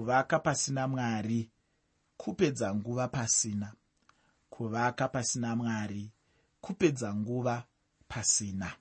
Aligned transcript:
kuvaka 0.00 0.38
pasina 0.38 0.88
mwari 0.88 1.50
kupedza 2.16 2.74
nguva 2.74 3.08
pasina. 3.08 3.72
Kuvaka 4.50 5.08
pasina 5.08 5.56
mwari 5.56 6.10
kupedza 6.60 7.14
nguva 7.14 7.64
pasina. 8.08 8.76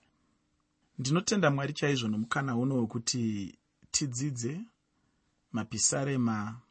Ndinotenda 1.00 1.52
mwari 1.52 1.74
chaizvo 1.74 2.08
nomukana 2.08 2.56
uno 2.58 2.76
wekuti 2.76 3.58
tidzidze 3.92 4.62
mapisarema 5.52 6.62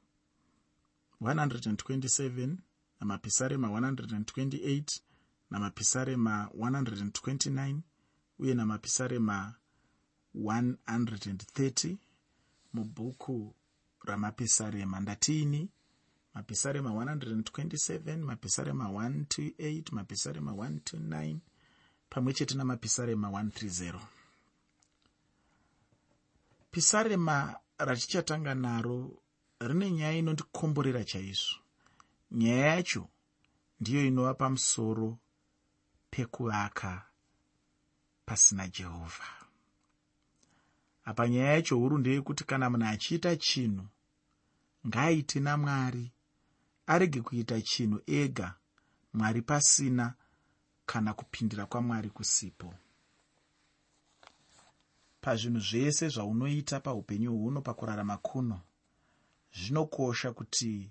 127 1.20 2.56
namapisarema 3.00 3.68
128 3.68 5.00
namapisarema 5.50 6.48
129 6.58 7.78
uye 8.38 8.54
namapisarema 8.54 9.54
130 10.36 11.96
mubhuku 12.72 13.54
ramapisarema. 14.04 15.00
Ndatiini 15.00 15.68
mapisarema 16.34 16.90
127 16.90 18.16
mapisarema 18.16 18.84
128 18.88 19.82
mapisarema 19.94 20.52
129 20.52 21.36
pamwe 22.10 22.32
chete 22.34 22.54
namapisarema 22.54 23.28
130 23.28 24.00
pisarema 26.70 27.56
ratichatanga 27.78 28.54
naro 28.54 29.22
rine 29.60 29.90
nyaya 29.90 30.12
inondikomborera 30.12 31.04
chaizvo. 31.04 31.56
Nyaya 32.30 32.66
yacho 32.66 33.08
ndiyo 33.80 34.06
inova 34.06 34.34
pamusoro 34.34 35.18
pekuvaka 36.10 37.06
pasina 38.26 38.68
jehovha. 38.68 39.24
Apa 41.04 41.28
nyaya 41.28 41.52
yacho 41.52 41.76
huru 41.76 41.98
ndeyekuti 41.98 42.44
kana 42.44 42.70
munhu 42.70 42.86
achiita 42.88 43.36
chinhu 43.36 43.86
ngaaite 44.86 45.40
namwari. 45.40 46.12
Arege 46.86 47.20
kuita 47.20 47.60
chinhu 47.62 48.00
ega 48.06 48.54
mwari 49.12 49.42
pasina 49.42 50.14
kana 50.86 51.14
kupindira 51.14 51.66
kwamwari 51.66 52.10
kusipo. 52.10 52.74
Pazvinhu 55.20 55.60
zvese 55.60 56.08
zvaunoita 56.08 56.80
paupenyu 56.80 57.32
huno 57.32 57.60
pakurarama 57.62 58.16
kuno 58.16 58.60
zvinokosha 59.58 60.32
kuti 60.32 60.90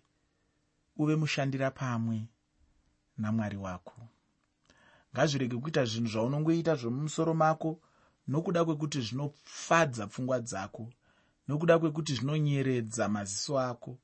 uve 0.97 1.15
mushandira 1.15 1.71
pamwe 1.71 2.27
namwari 3.17 3.57
wako. 3.57 4.07
Ngazvirege 5.13 5.57
kuita 5.57 5.85
zvinhu 5.85 6.07
zvaunongoita 6.07 6.75
zvemumusoro 6.75 7.33
mako 7.33 7.79
nokuda 8.27 8.65
kwekuti 8.65 9.01
zvinofadza 9.01 10.07
pfungwa 10.07 10.39
dzako 10.39 10.89
nokuda 11.47 11.79
kwekuti 11.79 12.13
zvinonyeredza 12.15 13.09
maziso 13.09 13.59
ako 13.59 13.99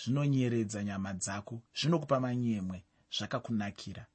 zvinonyeredza 0.00 0.84
nyama 0.84 1.12
dzako 1.14 1.62
zvinokupa 1.78 2.20
manyemwe 2.20 2.84
zvakakunakira. 3.16 4.06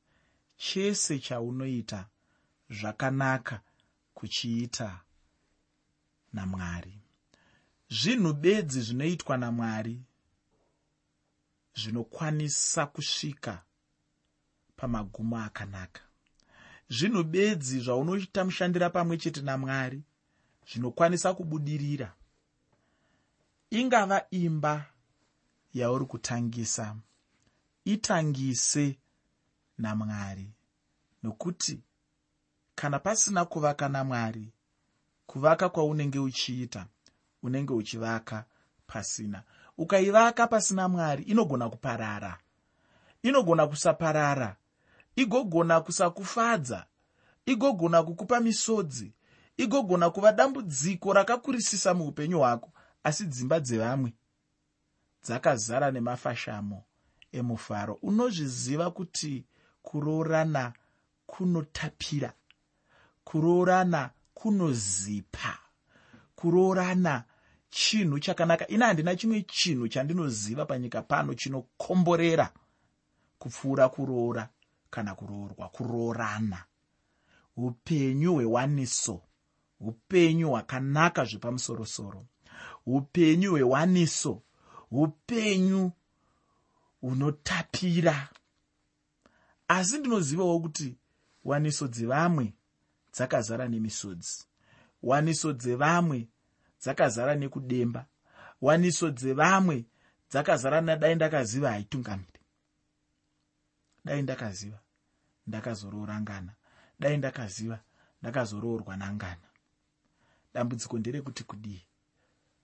Chese 0.57 1.19
chaunoita 1.19 2.09
zvakanaka 2.69 3.61
kuchiita 4.13 5.01
namwari. 6.33 7.01
Zvinhu 7.89 8.33
bedzi 8.33 8.81
zvinoitwa 8.81 9.37
namwari 9.37 10.03
zvinokwanisa 11.75 12.85
kusvika 12.85 13.63
pamagumo 14.75 15.37
akanaka. 15.37 16.01
Zvinhu 16.89 17.23
bedzi 17.23 17.79
zvaunoita 17.79 18.45
mushandira 18.45 18.89
pamwe 18.89 19.17
chete 19.17 19.41
namwari 19.41 20.03
zvinokwanisa 20.69 21.33
kubudirira 21.33 22.15
ingava 23.71 24.25
imba 24.31 24.85
yauri 25.73 26.05
kutangisa. 26.05 26.95
Itangise 27.85 28.99
namwari. 29.77 30.51
Nokuti 31.23 31.79
kana 32.75 32.99
pasina 32.99 33.45
kuvaka 33.45 33.89
namwari 33.89 34.51
kuvaka 35.27 35.69
kwaunenge 35.69 36.19
uchiita 36.19 36.85
unenge 37.43 37.73
uchivaka 37.73 38.45
pasina. 38.87 39.43
Ukaivaka 39.77 40.47
pasina 40.47 40.89
mwari 40.89 41.23
inogona 41.23 41.69
kuparara. 41.69 42.37
Inogona 43.23 43.67
kusaparara. 43.67 44.55
Igogona 45.15 45.81
kusakufadza. 45.81 46.85
Igogona 47.45 48.03
kukupa 48.03 48.39
misodzi. 48.39 49.11
Igogona 49.57 50.09
kuva 50.09 50.31
dambudziko 50.31 51.13
rakakurisisa 51.13 51.93
muupenyu 51.93 52.39
hwako 52.39 52.71
asi 53.03 53.25
dzimba 53.25 53.59
dzevamwe 53.59 54.13
dzakazara 55.23 55.91
nemafashamo 55.91 56.83
emufaro. 57.31 57.93
Unozviziva 58.01 58.91
kuti 58.91 59.45
kuroorana 59.81 60.73
kunotapira 61.25 62.33
kuroorana 63.23 64.09
kunozipa 64.33 65.57
kuroorana 66.35 67.23
chinhu 67.69 68.19
chakanaka. 68.19 68.67
Ina 68.67 68.85
handina 68.85 69.15
chimwe 69.15 69.41
chinhu 69.41 69.87
chandinoziva 69.87 70.65
panyika 70.65 71.01
pano 71.01 71.33
chinokomborera 71.33 72.53
kupfuura 73.39 73.89
kuroora 73.89 74.49
kana 74.89 75.15
kuroorwa 75.15 75.69
kuroorana. 75.69 76.63
Upenyu 77.57 78.33
hwewaniso 78.33 79.21
upenyu 79.79 80.49
hwakanaka 80.49 81.25
zvepamusorosoro 81.25 82.25
upenyu 82.85 83.51
hwewaniso 83.51 84.41
upenyu 84.91 85.91
hunotapira. 87.01 88.29
Asi 89.67 89.97
ndinozivawo 89.97 90.59
kuti 90.59 90.97
waniso 91.43 91.87
dzevamwe 91.87 92.53
dzakazara 93.13 93.67
nemisodzi 93.67 94.45
waniso 95.03 95.53
dzevamwe 95.53 96.27
dzakazara 96.81 97.35
nekudemba 97.35 98.05
waniso 98.61 99.11
dzevamwe 99.11 99.85
dzakazara 100.31 100.81
nadai 100.81 101.15
ndakaziva 101.15 101.69
haitungamiri 101.71 102.39
dai 104.05 104.21
ndakaziva 104.21 104.79
ndakazoroora 105.47 106.21
ngana 106.21 106.53
dai 106.99 107.17
ndakaziva 107.17 107.79
ndakazoroorwa 108.21 108.97
nangana. 108.97 109.47
Dambudziko 110.53 110.99
nderekuti 110.99 111.43
kudii 111.43 111.85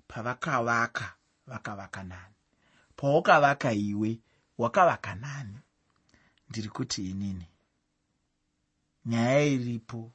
pavakavaka 0.08 1.16
vakavaka 1.48 2.04
nani. 2.04 2.36
Paukavaka 2.96 3.74
iwe 3.74 4.20
wakavaka 4.58 5.16
nani. 5.16 5.60
Ndiri 6.50 6.70
kuti 6.70 7.10
inini? 7.10 7.48
Nyaya 9.06 9.44
iripo. 9.46 10.12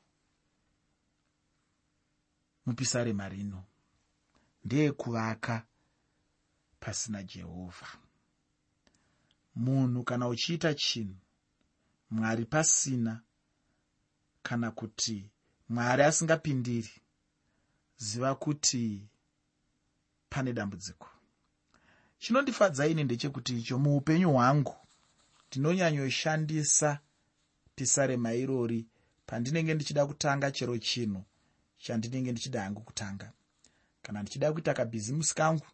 Mupisarema 2.67 3.29
rino. 3.29 3.65
Ndeyekuvaka 4.65 5.67
pasina 6.81 7.23
jehovha. 7.23 7.99
Munhu 9.55 10.05
kana 10.05 10.29
uchiita 10.29 10.75
chinhu 10.75 11.17
mwari 12.11 12.45
pasina 12.45 13.23
kana 14.43 14.71
kuti 14.71 15.31
mwari 15.69 16.03
asingapindiri 16.03 17.03
ziva 17.97 18.35
kuti 18.35 19.09
pane 20.31 20.53
dambudziko. 20.53 21.09
Chinondifadza 22.19 22.87
ini 22.87 23.05
ndechekuti 23.05 23.59
icho 23.59 23.79
muupenyu 23.79 24.31
hwangu 24.33 24.77
ndinonyanyoshandisa 25.49 26.99
pisarema 27.75 28.33
irori 28.35 28.87
pandinenge 29.27 29.75
ndichida 29.75 30.07
kutanga 30.07 30.51
chero 30.51 30.79
chinhu 30.79 31.25
chandinenge 31.79 32.33
ndichida 32.33 32.63
hangu 32.63 32.81
kutanga. 32.81 33.33
Kana 34.03 34.23
ndichida 34.23 34.53
kuita 34.53 34.75
kabhizimusi 34.75 35.35
kangu 35.35 35.67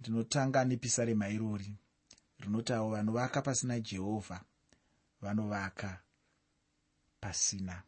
ndinotanga 0.00 0.64
nepisarema 0.64 1.28
irori. 1.28 1.76
Rinoti 2.38 2.72
avo 2.72 2.90
vanovaka 2.90 3.42
pasina 3.42 3.80
jehovha 3.80 4.40
vanovaka 5.20 6.00
pasina. 7.20 7.82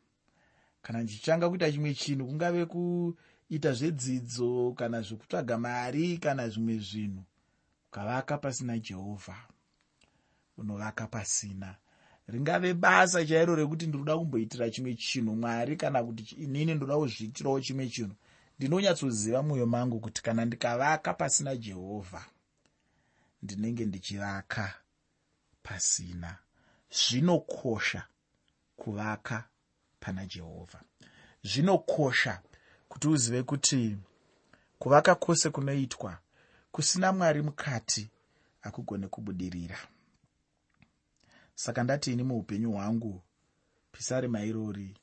Kana 0.83 1.03
ndichitanga 1.03 1.49
kuita 1.49 1.73
chimwe 1.73 1.95
chinhu 1.95 2.27
kungave 2.27 2.67
kuita 3.49 3.73
zvedzidzo 3.73 4.75
kana 4.79 5.03
zvekutsvaga 5.03 5.59
mari 5.59 6.19
kana 6.19 6.49
zvimwe 6.49 6.79
zvinhu 6.79 7.23
ukavaka 7.89 8.39
pasina 8.39 8.79
jehovha 8.79 9.37
unovaka 10.59 11.07
pasina. 11.07 11.77
Ringave 12.29 12.75
basa 12.75 13.25
chairo 13.25 13.55
rekuti 13.55 13.87
ndinoda 13.87 14.19
kumboitira 14.19 14.71
chimwe 14.71 14.95
chinhu 14.95 15.37
mwari 15.37 15.77
kana 15.77 16.05
kuti 16.05 16.35
inini 16.35 16.75
ndoda 16.75 16.97
kuzviitirawo 16.97 17.61
chimwe 17.61 17.89
chinhu 17.89 18.15
ndinonyatsoziva 18.59 19.43
mwoyo 19.43 19.67
mangu 19.67 20.01
kuti 20.01 20.23
kana 20.23 20.45
ndikavaka 20.45 21.15
pasina 21.15 21.57
jehovha 21.57 22.25
ndinenge 23.43 23.85
ndichivaka 23.85 24.75
pasina. 25.63 26.39
Zvinokosha 26.91 28.07
kuvaka 28.77 29.45
pana 30.01 30.27
jehovha. 30.27 30.81
Zvinokosha 31.45 32.43
kuti 32.89 33.09
uzive 33.09 33.43
kuti 33.43 33.99
kuvaka 34.79 35.15
kwose 35.15 35.51
kunoitwa 35.51 36.19
kusina 36.73 37.13
mwari 37.13 37.43
mukati 37.43 38.11
hakugone 38.61 39.09
kubudirira. 39.09 39.79
Saka 41.55 41.83
ndati 41.85 42.13
ini 42.13 42.23
muupenyu 42.23 42.73
hwangu 42.73 43.23
pisarema 43.93 44.43
irori 44.43 44.97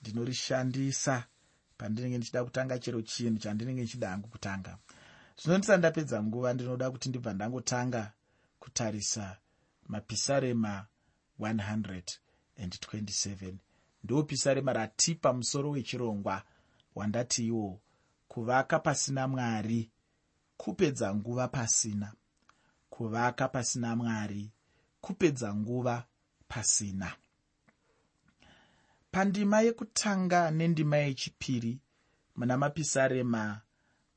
ndinorishandisa 0.00 1.24
pandinenge 1.78 2.16
ndichida 2.16 2.44
kutanga 2.44 2.78
chero 2.78 3.02
chinhu 3.02 3.38
chandinenge 3.38 3.82
ndichida 3.82 4.08
hangu 4.08 4.28
kutanga. 4.28 4.78
Zvino 5.42 5.58
ndisati 5.58 5.78
ndapedza 5.78 6.22
nguva 6.22 6.54
ndinoda 6.54 6.90
kuti 6.90 7.08
ndibva 7.08 7.32
ndangotanga 7.34 8.12
kutarisa 8.60 9.36
mapisarema 9.86 10.86
127 11.40 13.54
ndo 14.04 14.22
pisarema 14.22 14.72
ratipa 14.72 15.32
musoro 15.32 15.70
wechirongwa 15.70 16.42
wandati 16.98 17.46
iwo 17.46 17.80
kuvaka 18.28 18.78
pasina 18.78 19.28
mwari 19.28 19.90
kupedza 20.56 21.14
nguva 21.14 21.48
pasina. 21.48 22.12
Kuvaka 22.90 23.48
pasina 23.48 23.96
mwari 23.96 24.50
kupedza 25.00 25.54
nguva 25.54 26.04
pasina. 26.48 27.12
Pandima 29.10 29.60
yekutanga 29.60 30.50
nendima 30.50 30.96
yechipiri 30.96 31.78
muna 32.36 32.56
mapisarema 32.58 33.60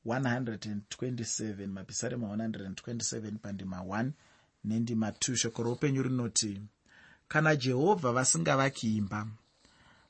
127 0.06 1.66
mapisarema 1.66 2.26
127 2.36 3.38
pandima 3.38 3.78
1 3.80 4.10
nendima 4.64 5.10
2 5.10 5.34
shoko 5.36 5.62
roupenyu 5.62 6.02
rinoti 6.02 6.62
kana 7.28 7.56
jehovha 7.56 8.12
vasingavaki 8.12 8.96
imba 8.96 9.26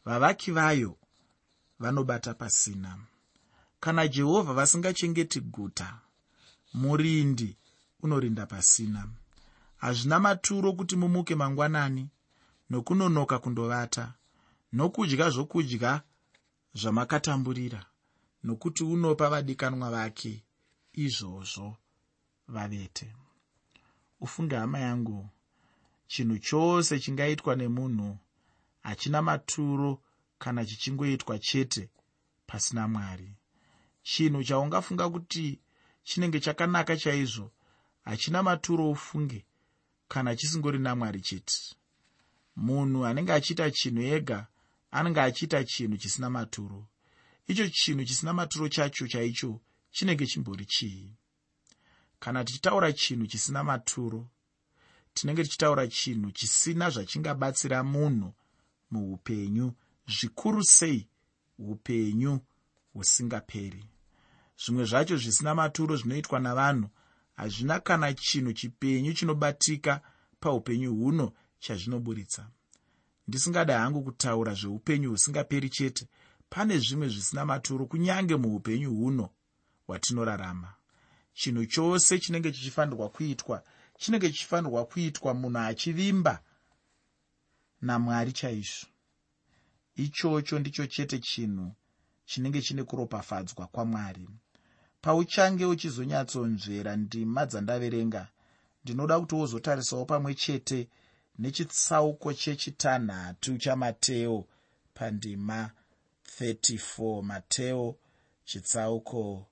vavaki 0.05 0.51
vayo 0.53 0.97
vanobata 1.83 2.35
pasina. 2.35 2.99
Kana 3.81 4.09
jehovha 4.09 4.53
vasingachengeti 4.53 5.41
guta 5.41 5.99
murindi 6.75 7.57
unorinda 8.03 8.47
pasina. 8.47 9.09
Hazvina 9.77 10.21
maturo 10.21 10.73
kuti 10.73 10.97
mumuke 10.97 11.35
mangwanani 11.35 12.09
nokunonoka 12.71 13.39
kundovata 13.39 14.15
nokudya 14.73 15.31
zvokudya 15.31 16.03
zvamakatamburira 16.75 17.83
nokuti 18.45 18.85
unopa 18.85 19.29
vadikanwa 19.31 19.91
vake 19.91 20.45
izvozvo 20.93 21.77
vavete. 22.49 23.09
Ufunge 24.21 24.57
hama 24.57 24.79
yangu 24.79 25.29
chinhu 26.07 26.39
chose 26.39 27.01
chingaitwa 27.01 27.57
nemunhu 27.57 28.19
hachina 28.83 29.23
maturo 29.23 30.01
kana 30.43 30.65
chichingoitwa 30.65 31.39
chete 31.39 31.91
pasina 32.47 32.89
mwari. 32.89 33.35
Chinhu 34.03 34.45
chaungafunga 34.45 35.11
kuti 35.11 35.61
chinenge 36.03 36.41
chakanaka 36.41 36.97
chaizvo 36.97 37.53
hachina 38.05 38.43
maturo 38.43 38.91
ufunge 38.91 39.47
kana 40.09 40.37
chisingori 40.37 40.79
namwari 40.79 41.21
chete. 41.21 41.59
Munhu 42.57 43.07
anenge 43.07 43.33
achiita 43.33 43.71
chinhu 43.71 44.03
ega 44.03 44.47
anenge 44.91 45.21
achiita 45.21 45.65
chinhu 45.65 45.97
chisina 45.97 46.31
maturo. 46.31 46.89
Icho 47.47 47.69
chinhu 47.69 48.05
chisina 48.05 48.33
maturo 48.33 48.69
chacho 48.69 49.09
chaicho 49.09 49.61
chinenge 49.93 50.27
chimbori 50.27 50.65
chii? 50.67 51.11
Kana 52.19 52.45
tichitaura 52.45 52.93
chinhu 52.93 53.27
chisina 53.27 53.65
maturo 53.65 54.29
tinenge 55.15 55.43
tichitaura 55.45 55.87
chinhu 55.87 56.31
chisina 56.31 56.91
zvachingabatsira 56.91 57.83
munhu 57.85 58.35
muupenyu 58.91 59.75
zvikuru 60.09 60.65
sei 60.65 61.09
upenyu 61.59 62.41
husingaperi. 62.93 63.85
Zvimwe 64.65 64.85
zvacho 64.85 65.17
zvisina 65.17 65.55
maturo 65.55 65.97
zvinoitwa 65.97 66.41
navanhu. 66.41 66.89
Hazvina 67.37 67.81
kana 67.81 68.15
chinhu 68.15 68.53
chipenyu 68.53 69.13
chinobatika 69.13 70.01
paupenyu 70.41 70.95
huno 70.95 71.33
chazvinoburitsa. 71.59 72.49
Ndisingada 73.29 73.81
hangu 73.81 74.03
kutaura 74.03 74.55
zveupenyu 74.55 75.11
husingaperi 75.11 75.69
chete. 75.69 76.09
Pane 76.49 76.79
zvimwe 76.79 77.09
zvisina 77.09 77.45
maturo 77.47 77.87
kunyange 77.87 78.37
muupenyu 78.37 78.95
huno 78.95 79.31
hwatinorarama. 79.87 80.75
Chinhu 81.35 81.67
chose 81.67 82.19
chinenge 82.19 82.53
chichifanirwa 82.53 83.09
kuitwa 83.09 83.63
chinenge 83.99 84.31
chichifanirwa 84.31 84.85
kuitwa 84.85 85.35
munhu 85.35 85.59
achivimba 85.59 86.43
namwari 87.81 88.33
chaizvo 88.33 88.92
ichocho 89.97 90.59
ndicho 90.59 90.87
chete 90.87 91.19
chinhu 91.19 91.73
chinenge 92.25 92.63
chine 92.63 92.85
kuropafadzwa 92.85 93.67
kwamwari. 93.67 94.29
Pauchange 95.01 95.65
uchizonyatsonzvera 95.67 96.97
ndima 96.97 97.47
dzandaverenga 97.47 98.29
ndinoda 98.85 99.21
kuti 99.21 99.35
wozotarisawo 99.35 100.05
pamwe 100.05 100.35
chete 100.35 100.89
nechitsauko 101.39 102.33
chechitanhatu 102.33 103.59
chamateo 103.59 104.47
pandima 104.95 105.71
34 106.41 107.23
mateo 107.23 107.97
chitsauko 108.45 109.47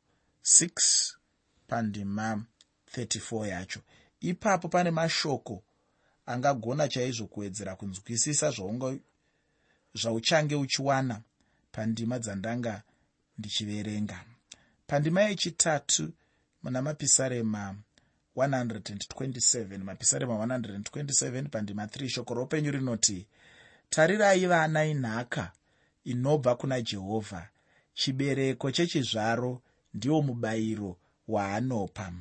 6 0.45 1.15
pandima 1.67 2.45
34 2.97 3.47
yacho. 3.47 3.81
Ipapo 4.21 4.69
pane 4.69 4.91
mashoko 4.91 5.63
angagona 6.27 6.89
chaizvo 6.89 7.27
kuwedzera 7.27 7.77
kunzwisisa 7.77 8.51
zvaunga 8.51 8.99
zvauchange 9.95 10.55
uchiwana 10.55 11.21
pandima 11.73 12.19
dzandanga 12.19 12.83
ndichiverenga. 13.39 14.25
Pandima 14.87 15.23
yechitatu 15.23 16.13
muna 16.63 16.83
mapisarema 16.83 17.77
127 18.37 19.79
mapisarema 19.79 20.35
127 20.47 21.49
pandima 21.49 21.85
3 21.85 22.09
shoko 22.09 22.35
roupenyu 22.35 22.71
rinoti 22.71 23.27
tarirai 23.91 24.47
vana 24.47 24.85
inhaka 24.85 25.53
inobva 26.05 26.55
kuna 26.55 26.81
jehovha. 26.81 27.49
Chibereko 27.95 28.71
chechizvaro 28.71 29.63
ndiwo 29.95 30.23
mubayiro 30.23 30.97
waanopa. 31.29 32.13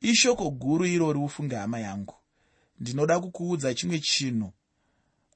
Ishoko 0.00 0.50
guru 0.50 0.86
irori 0.86 1.18
ufunge 1.18 1.56
hama 1.56 1.80
yangu. 1.80 2.14
Ndinoda 2.80 3.20
kukuudza 3.20 3.74
chimwe 3.74 3.98
chinhu. 3.98 4.52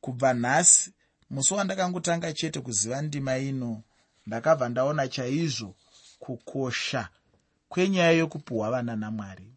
Kubva 0.00 0.34
nhasi 0.34 0.92
musi 1.30 1.54
wandakangotanga 1.54 2.32
chete 2.32 2.60
kuziva 2.60 3.02
ndima 3.02 3.38
ino 3.38 3.82
ndakabva 4.26 4.68
ndaona 4.68 5.08
chaizvo 5.08 5.74
kukosha 6.18 7.08
kwenyaya 7.68 8.10
yokupuhwa 8.10 8.70
vana 8.70 8.96
namwari. 8.96 9.52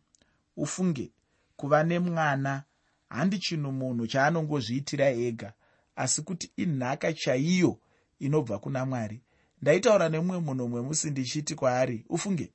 Ufunge 0.58 1.12
kuva 1.56 1.84
nemwana 1.84 2.64
handi 3.10 3.40
chinhu 3.40 3.72
munhu 3.72 4.08
chaanongozviitira 4.08 5.10
ega 5.10 5.54
asi 5.96 6.22
kuti 6.22 6.52
inhaka 6.58 7.14
chaiyo 7.14 7.78
inobva 8.20 8.60
kuna 8.60 8.86
mwari. 8.86 9.22
Ndaitaura 9.62 10.10
nemumwe 10.10 10.40
munhu 10.40 10.64
mumwe 10.64 10.82
musi 10.82 11.10
ndichiti 11.12 11.56
kwaari 11.56 12.06
ufunge 12.10 12.52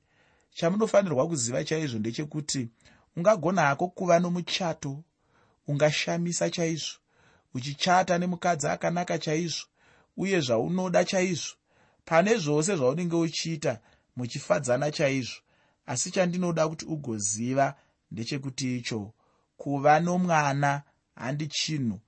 chamunofanirwa 0.53 1.27
kuziva 1.27 1.63
chaizvo 1.63 1.99
ndechekuti 1.99 2.69
ungagona 3.15 3.61
hako 3.61 3.87
kuva 3.87 4.19
nomuchato 4.19 5.03
ungashamisa 5.67 6.49
chaizvo 6.49 6.97
uchichata 7.55 8.17
nemukadzi 8.17 8.67
akanaka 8.67 9.15
chaizvo 9.19 9.65
uye 10.17 10.39
zvaunoda 10.41 11.05
chaizvo. 11.05 11.55
Pane 12.05 12.37
zvose 12.37 12.75
zvaunenge 12.75 13.15
uchiita 13.15 13.79
muchifadzana 14.15 14.91
chaizvo 14.91 15.39
asi 15.85 16.11
chandinoda 16.11 16.67
kuti 16.67 16.85
ugoziva 16.85 17.75
ndechekuti 18.11 18.77
icho 18.77 19.13
kuva 19.57 19.99
nomwana 19.99 20.81
handi 21.15 21.47
chinhu 21.47 21.99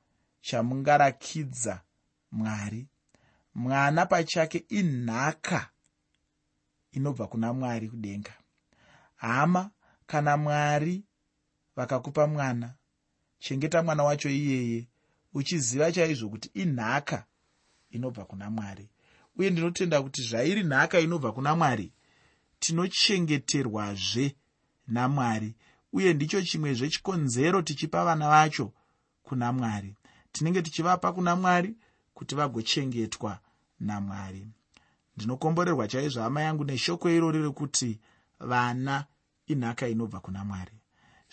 chamungarakidza 0.42 1.82
mwari. 2.32 2.88
Mwana 3.56 4.06
pachake 4.06 4.66
inhaka 4.70 5.70
inobva 6.92 7.28
kuna 7.28 7.54
mwari 7.54 7.90
kudenga. 7.90 8.34
Hama 9.16 9.70
kana 10.08 10.38
mwari 10.38 11.04
vakakupa 11.76 12.28
mwana 12.28 12.74
chengeta 13.40 13.84
mwana 13.84 14.04
wacho 14.04 14.30
iyeye 14.30 14.88
uchiziva 15.38 15.92
chaizvo 15.92 16.30
kuti 16.30 16.50
inhaka 16.54 17.26
inobva 17.90 18.26
kuna 18.26 18.50
mwari. 18.50 18.90
Uye 19.38 19.50
ndinotenda 19.50 20.02
kuti 20.02 20.22
zvairi 20.22 20.64
nhaka 20.64 21.00
inobva 21.00 21.32
kuna 21.32 21.56
mwari 21.56 21.92
tinochengeterwazve 22.60 24.36
namwari. 24.88 25.56
Uye 25.94 26.14
ndicho 26.14 26.42
chimwezve 26.42 26.90
chikonzero 26.90 27.62
tichipa 27.62 28.06
vana 28.06 28.30
vacho 28.30 28.74
kuna 29.24 29.54
mwari. 29.54 29.96
Tinenge 30.32 30.62
tichivapa 30.62 31.14
kuna 31.14 31.36
mwari 31.36 31.76
kuti 32.14 32.36
vagochengetwa 32.36 33.40
namwari. 33.80 34.48
Ndinokomborerwa 35.18 35.88
chaizvo 35.88 36.22
hama 36.22 36.42
yangu 36.42 36.64
neshoko 36.66 37.10
irori 37.10 37.42
rekuti 37.42 38.00
vana 38.40 39.06
inhaka 39.48 39.88
inobva 39.88 40.20
kuna 40.20 40.44
mwari. 40.46 40.72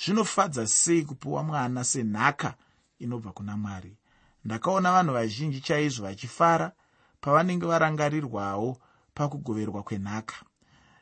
Zvinofadza 0.05 0.67
sei 0.67 1.03
kupiwa 1.05 1.43
mwana 1.43 1.85
senhaka 1.85 2.55
inobva 2.99 3.33
kuna 3.33 3.57
mwari. 3.57 3.97
Ndakaona 4.45 4.93
vanhu 4.93 5.13
vazhinji 5.13 5.61
chaizvo 5.61 6.03
vachifara 6.07 6.73
pavanenge 7.21 7.67
varangarirwawo 7.67 8.79
pakugoverwa 9.15 9.83
kwenhaka. 9.83 10.35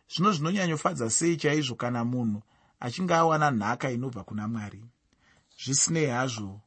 Zvino 0.08 0.32
zvinonyanyofadza 0.32 1.10
sei 1.10 1.36
chaizvo 1.36 1.74
kana 1.74 2.04
munhu 2.04 2.42
achinge 2.80 3.14
awana 3.14 3.50
nhaka 3.50 3.90
inobva 3.90 4.24
kuna 4.24 4.48
mwari? 4.48 4.84
Zvisinei 5.64 6.06
hazvo. 6.06 6.60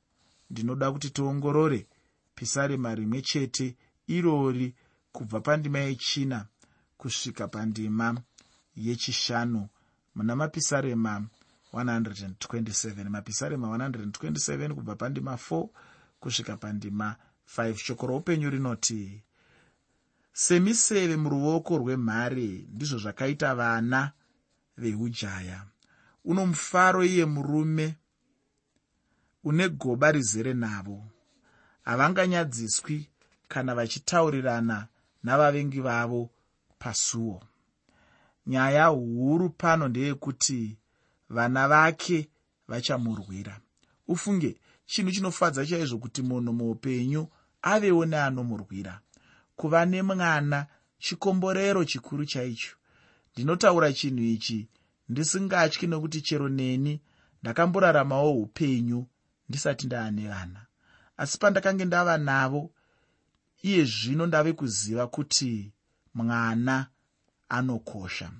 Ndinoda 0.49 0.91
kuti 0.91 1.09
tiongorore 1.09 1.87
pisarema 2.35 2.95
rimwe 2.95 3.21
chete 3.21 3.75
irori 4.07 4.75
kubva 5.11 5.39
pandima 5.41 5.79
yechina 5.79 6.45
kusvika 6.97 7.47
pandima 7.47 8.21
yechishanu. 8.75 9.67
Muna 10.15 10.35
mapisarema 10.35 11.27
127 11.83 13.09
mapisarema 13.09 13.67
127 13.67 14.73
kubva 14.73 14.95
pandima 14.95 15.33
4 15.33 15.67
kusvika 16.19 16.57
pandima 16.57 17.15
5 17.57 17.75
shoko 17.75 18.07
roupenyu 18.07 18.49
rinoti 18.49 19.23
semiseve 20.33 21.15
muruoko 21.17 21.77
rwemhare 21.77 22.65
ndizvo 22.73 22.97
zvakaita 22.97 23.55
vana 23.55 24.11
veujaya. 24.77 25.63
Uno 26.25 26.45
mufaro 26.45 27.03
iye 27.03 27.25
murume 27.25 27.95
une 29.43 29.69
goba 29.69 30.11
rizere 30.11 30.53
navo. 30.53 31.03
Havanganyadziswi 31.83 33.09
kana 33.47 33.75
vachitaurirana 33.75 34.87
navavengi 35.23 35.81
vavo 35.81 36.29
pasuo. 36.79 37.43
Nyaya 38.47 38.85
huru 38.85 39.49
pano 39.49 39.87
ndeyekuti 39.87 40.77
vana 41.29 41.67
vake 41.67 42.29
vachamurwira. 42.67 43.59
Ufunge 44.07 44.57
chinhu 44.85 45.11
chinofadza 45.11 45.65
chaizvo 45.65 45.97
kuti 45.97 46.21
munhu 46.21 46.53
muupenyu 46.53 47.27
avewo 47.61 48.05
neanomurwira. 48.05 49.01
Kuva 49.55 49.85
nemwana 49.85 50.67
chikomborero 50.99 51.85
chikuru 51.85 52.25
chaicho. 52.25 52.75
Ndinotaura 53.33 53.93
chinhu 53.93 54.23
ichi 54.23 54.69
ndisingatyi 55.09 55.87
nokuti 55.87 56.21
chero 56.21 56.49
neni 56.49 57.01
ndakamboraramawo 57.41 58.31
upenyu 58.41 59.07
ndisati 59.49 59.85
ndaane 59.85 60.27
vana. 60.27 60.65
Asi 61.17 61.37
pandakange 61.37 61.85
ndava 61.85 62.17
navo 62.17 62.71
iye 63.63 63.83
zvino 63.85 64.25
ndave 64.25 64.53
kuziva 64.53 65.07
kuti 65.07 65.71
mwana 66.13 66.87
anokosha 67.49 68.31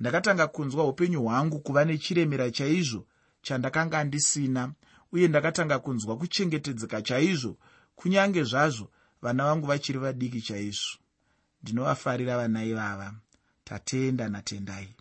ndakatanga 0.00 0.46
kunzwa 0.46 0.88
upenyu 0.88 1.22
hwangu 1.22 1.60
kuva 1.60 1.84
nechiremera 1.84 2.50
chaizvo 2.50 3.06
chandakanga 3.42 4.04
ndisina 4.04 4.72
uye 5.12 5.28
ndakatanga 5.28 5.78
kunzwa 5.78 6.16
kuchengetedzeka 6.16 7.02
chaizvo 7.02 7.56
kunyange 7.96 8.42
zvazvo 8.44 8.90
vana 9.22 9.44
vangu 9.44 9.66
vachiri 9.66 9.98
vadiki 9.98 10.40
chaizvo. 10.40 10.98
Ndinovafarira 11.62 12.36
vana 12.36 12.64
ivava 12.64 13.14
tatenda 13.64 14.28
natendai. 14.28 14.96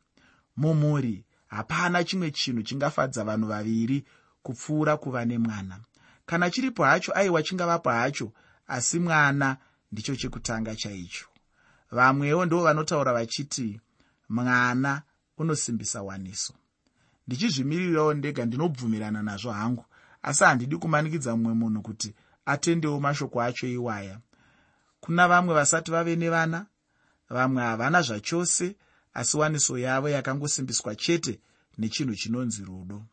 Mumhuri 0.56 1.25
hapana 1.48 2.04
chimwe 2.04 2.32
chinhu 2.32 2.63
chingafadza 2.63 3.24
vanhu 3.24 3.48
vaviri 3.48 4.06
kupfuura 4.44 4.98
kuva 4.98 5.25
nemwana. 5.25 5.80
Kana 6.25 6.50
chiripo 6.50 6.84
hacho 6.84 7.12
aiwa 7.16 7.44
chingavapo 7.44 7.89
hacho 7.89 8.32
asi 8.68 9.00
mwana 9.00 9.58
ndicho 9.92 10.16
chekutanga 10.16 10.75
chaicho. 10.75 11.25
Vamwewo 11.92 12.46
ndo 12.46 12.62
vanotaura 12.62 13.13
vachiti 13.13 13.80
mwana 14.30 15.02
unosimbisa 15.38 16.02
waniso. 16.02 16.54
Ndichizvimirirawo 17.28 18.14
ndega 18.14 18.46
ndinobvumirana 18.46 19.24
nazvo 19.24 19.52
hangu 19.52 19.86
asi 20.22 20.44
handidi 20.44 20.78
kumanikidza 20.78 21.36
mumwe 21.36 21.54
munhu 21.54 21.82
kuti 21.82 22.14
atendewo 22.46 23.00
mashoko 23.00 23.42
acho 23.42 23.68
iwaya. 23.68 24.20
Kuna 25.00 25.28
vamwe 25.28 25.54
vasati 25.56 25.92
vave 25.92 26.16
nevana 26.16 26.66
vamwe 27.30 27.62
havana 27.64 28.02
zvachose 28.02 28.76
asi 29.14 29.38
waniso 29.38 29.78
yavo 29.78 30.10
yakangosimbiswa 30.10 30.96
chete 30.96 31.40
nechinhu 31.78 32.16
chinonzi 32.16 32.64
rudo. 32.66 33.04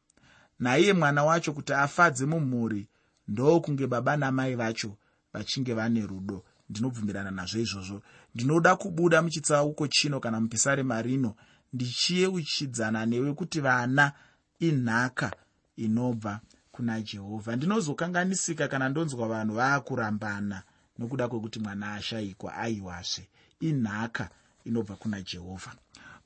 Naiye 0.58 0.92
mwana 0.92 1.24
wacho 1.24 1.52
kuti 1.52 1.72
afadze 1.72 2.26
mumhuri 2.26 2.88
ndokunge 3.28 3.86
baba 3.86 4.16
namai 4.16 4.54
vacho 4.54 4.96
vachinge 5.32 5.74
vane 5.74 6.06
rudo. 6.06 6.44
Ndinobvumirana 6.70 7.30
nazvo 7.30 7.58
izvozvo 7.58 8.02
ndinoda 8.34 8.76
kubuda 8.76 9.22
muchitsauko 9.22 9.88
chino 9.88 10.20
kana 10.20 10.40
mupisarema 10.40 11.02
rino 11.02 11.34
ndichiyeuchidzana 11.72 13.06
newe 13.06 13.34
kuti 13.34 13.60
vana 13.60 14.12
inhaka 14.58 15.32
inobva 15.76 16.40
kuna 16.72 17.00
jehovha. 17.00 17.56
Ndinozokanganisika 17.56 18.68
kana 18.68 18.88
ndonzwa 18.88 19.28
vanhu 19.28 19.54
vaakurambana 19.54 20.62
nokuda 20.98 21.28
kwekuti 21.28 21.58
mwana 21.60 21.94
ashayikwa 21.94 22.54
aiwazve. 22.54 23.28
Inhaka 23.60 24.30
inobva 24.64 24.96
kuna 24.96 25.22
jehovha. 25.22 25.72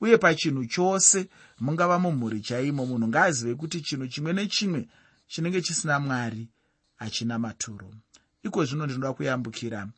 Uye 0.01 0.19
pachinhu 0.19 0.67
chose 0.67 1.29
mungava 1.61 1.99
mumhuri 1.99 2.41
chaimo 2.41 2.87
munhu 2.87 3.09
ngaazive 3.09 3.55
kuti 3.55 3.81
chinhu 3.81 4.07
chimwe 4.09 4.33
nechimwe 4.33 4.89
chinenge 5.27 5.63
chisina 5.63 6.01
mwari 6.01 6.49
hachina 6.97 7.39
maturo. 7.39 7.91
Iko 8.43 8.65
zvino 8.65 8.87
ndinoda 8.87 9.13
kuyambukira 9.13 9.89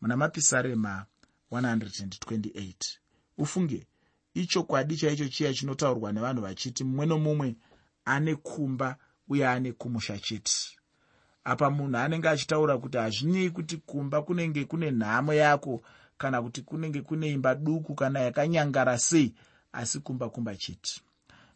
muna 0.00 0.16
mapisarema 0.16 1.06
128 1.52 2.98
ufunge 3.38 3.86
ichokwadi 4.34 4.96
chaicho 4.96 5.28
chiya 5.28 5.54
chinotaurwa 5.54 6.12
nevanhu 6.12 6.42
vachiti 6.42 6.84
mumwe 6.84 7.06
nomumwe 7.06 7.56
ane 8.04 8.34
kumba 8.34 8.96
uye 9.28 9.48
ane 9.48 9.72
kumusha 9.72 10.18
chete. 10.18 10.52
Apa 11.44 11.70
munhu 11.70 11.96
anenge 11.96 12.28
achitaura 12.28 12.78
kuti 12.78 12.98
hazvinei 12.98 13.50
kuti 13.50 13.76
kumba 13.76 14.22
kunenge 14.22 14.64
kune 14.64 14.90
nhamo 14.90 15.34
yako 15.34 15.82
kana 16.18 16.42
kuti 16.42 16.62
kunenge 16.62 17.00
kune 17.02 17.32
imba 17.32 17.54
duku 17.54 17.94
kana 17.94 18.20
yakanyangara 18.20 18.98
sei 18.98 19.34
asi 19.72 20.00
kumba 20.00 20.28
kumba 20.30 20.56
chete. 20.56 21.00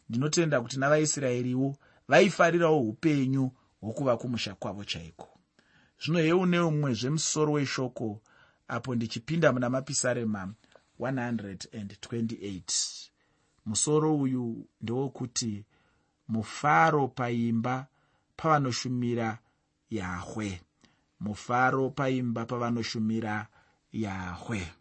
Ndinotenda 0.09 0.61
kuti 0.61 0.79
navaisraeriwo 0.79 1.77
vaifarirawo 2.07 2.79
upenyu 2.81 3.51
hwokuva 3.81 4.17
kumusha 4.17 4.55
kwavo 4.55 4.83
chaiko? 4.83 5.39
Zvino 6.03 6.19
heune 6.19 6.59
umwe 6.59 6.93
zvemusoro 6.93 7.53
weshoko 7.53 8.21
apo 8.67 8.95
ndichipinda 8.95 9.53
muna 9.53 9.69
mapisarema 9.69 10.53
128 10.99 13.09
musoro 13.65 14.17
uyu 14.17 14.67
ndewokuti 14.81 15.65
mufaro 16.27 17.07
paimba 17.07 17.87
pavanoshumira 18.35 19.39
yahwe. 19.89 20.61
Mufaro 21.19 21.89
paimba 21.89 22.45
pavanoshumira 22.45 23.47
yahwe. 23.91 24.71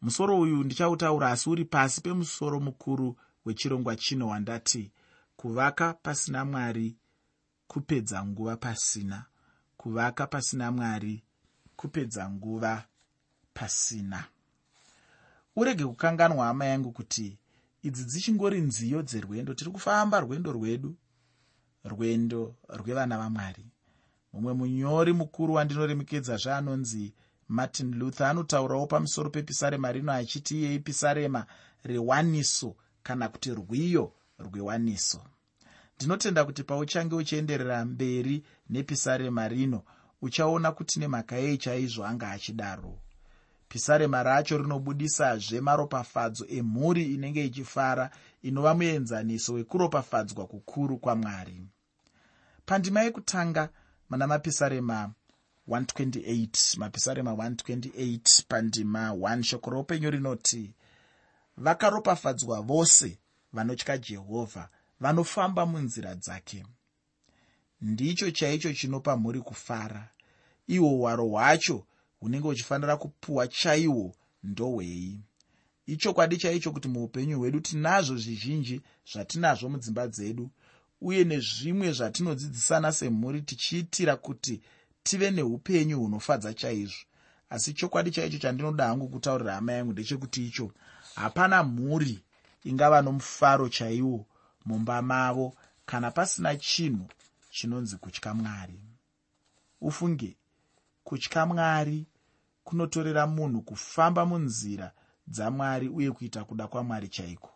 Musoro 0.00 0.40
uyu 0.40 0.64
ndichautaura 0.64 1.30
asi 1.30 1.50
uri 1.50 1.64
pasi 1.64 2.00
pemusoro 2.00 2.60
mukuru 2.60 3.16
wechirongwa 3.44 3.96
chino 3.96 4.28
wandati 4.28 4.92
kuvaka 5.36 5.94
pasina 5.94 6.44
mwari 6.44 6.96
kupedza 7.66 8.26
nguva 8.26 8.56
pasina. 8.56 9.24
Kuvaka 9.76 10.26
pasina 10.26 10.72
mwari 10.72 11.24
kupedza 11.82 12.30
nguva 12.30 12.84
pasina. 13.54 14.24
Urege 15.56 15.84
kukanganwa 15.86 16.46
hama 16.46 16.64
yangu 16.64 16.92
kuti 16.92 17.38
idzi 17.82 18.04
dzichingori 18.04 18.60
nziyo 18.60 19.02
dzerwendo. 19.02 19.54
Tiri 19.54 19.70
kufamba 19.70 20.20
rwendo 20.20 20.52
rwedu 20.52 20.94
rwendo 21.84 22.54
rwevana 22.68 23.18
vamwari. 23.18 23.66
Mumwe 24.32 24.52
munyori 24.52 25.12
mukuru 25.12 25.54
wandinoremekedza 25.54 26.36
zvaanonzi 26.36 27.14
martin 27.48 27.94
luther 27.98 28.26
anotaurawo 28.26 28.86
pamusoro 28.86 29.30
pepisarema 29.30 29.92
rino 29.92 30.12
achiti 30.12 30.58
iyei 30.58 30.78
pisarema 30.78 31.46
rewaniso 31.84 32.76
kana 33.02 33.28
kuti 33.28 33.50
rwiyo 33.54 34.12
rwewaniso. 34.38 35.20
Ndinotenda 35.96 36.44
kuti 36.44 36.62
pauchange 36.64 37.14
uchienderera 37.14 37.84
mberi 37.84 38.44
nepisarema 38.70 39.48
rino 39.48 39.82
uchaona 40.22 40.72
kuti 40.72 41.00
nemhaka 41.00 41.36
yei 41.36 41.58
chaizvo 41.58 42.04
anga 42.04 42.30
achidaro. 42.30 42.98
Pisarema 43.68 44.22
racho 44.22 44.58
rinobudisazve 44.58 45.60
maropafadzo 45.60 46.46
emhuri 46.48 47.14
inenge 47.14 47.44
ichifara 47.44 48.10
inova 48.42 48.74
muenzaniso 48.74 49.52
wekuropafadzwa 49.54 50.46
kukuru 50.46 50.98
kwamwari. 50.98 51.66
Pandima 52.66 53.02
yekutanga 53.02 53.68
mana 54.08 54.26
mapisarema 54.26 55.12
128 55.68 56.78
mapisarema 56.78 57.32
128 57.32 58.42
pandima 58.48 59.10
1 59.10 59.42
shoko 59.42 59.70
roupenyu 59.70 60.10
rinoti 60.10 60.74
vakaropafadzwa 61.56 62.60
vose 62.60 63.18
vanotya 63.52 63.98
jehovha 63.98 64.68
vanofamba 65.00 65.66
munzira 65.66 66.14
dzake 66.14 66.66
ndicho 67.82 68.30
chaicho 68.30 68.72
chinopa 68.72 69.16
mhuri 69.16 69.40
kufara. 69.40 70.08
Ihwo 70.66 70.88
hwaro 70.88 71.26
hwacho 71.28 71.86
hunenge 72.20 72.48
huchifanira 72.48 72.96
kupuwa 72.96 73.48
chaihwo 73.48 74.14
ndohwei. 74.42 75.20
Ichokwadi 75.86 76.36
chaicho 76.36 76.72
kuti 76.72 76.88
muupenyu 76.88 77.38
hwedu 77.38 77.60
tinazvo 77.60 78.16
zvizhinji 78.16 78.80
zvatinazvo 79.12 79.68
mudzimba 79.68 80.08
dzedu 80.08 80.50
uye 81.00 81.24
nezvimwe 81.24 81.92
zvatinodzidzisana 81.92 82.92
semhuri 82.92 83.42
tichiitira 83.42 84.16
kuti 84.16 84.60
tive 85.02 85.30
neupenyu 85.30 85.98
hunofadza 86.00 86.54
chaizvo. 86.54 87.04
Asi 87.50 87.72
chokwadi 87.72 88.10
chaicho 88.10 88.38
chandinoda 88.38 88.86
hangu 88.86 89.08
kutaurira 89.08 89.54
hama 89.54 89.72
yangu 89.72 89.92
ndechekuti 89.92 90.46
icho 90.46 90.70
hapana 91.14 91.62
mhuri 91.62 92.20
ingava 92.64 93.02
nomufaro 93.02 93.68
chaiwo 93.68 94.26
mumba 94.64 95.02
mavo 95.02 95.54
kana 95.86 96.10
pasina 96.10 96.56
chinhu 96.56 97.06
chinonzi 97.52 97.96
kutya 97.96 98.34
mwari. 98.34 98.80
Ufunge 99.80 100.36
kutya 101.04 101.46
mwari 101.46 102.06
kunotorera 102.64 103.26
munhu 103.26 103.62
kufamba 103.62 104.26
munzira 104.26 104.92
dzamwari 105.28 105.88
uye 105.88 106.10
kuita 106.12 106.44
kuda 106.44 106.66
kwamwari 106.66 107.08
chaiko. 107.08 107.50